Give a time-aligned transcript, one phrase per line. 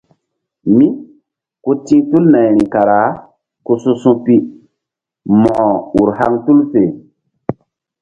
[0.77, 0.87] Mí
[1.63, 3.01] ku ti̧h tul nay kara
[3.65, 4.35] ku su̧su̧pi
[5.41, 5.67] mo̧ko
[5.99, 6.83] ur haŋ tul fe.